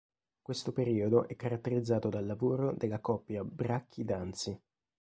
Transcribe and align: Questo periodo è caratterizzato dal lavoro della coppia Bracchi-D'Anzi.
Questo 0.41 0.71
periodo 0.71 1.27
è 1.27 1.35
caratterizzato 1.35 2.09
dal 2.09 2.25
lavoro 2.25 2.73
della 2.73 2.97
coppia 2.99 3.43
Bracchi-D'Anzi. 3.43 4.59